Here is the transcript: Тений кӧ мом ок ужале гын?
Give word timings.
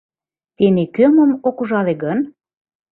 Тений 0.55 0.89
кӧ 0.95 1.05
мом 1.13 1.31
ок 1.47 1.57
ужале 1.61 1.93
гын? 2.03 2.19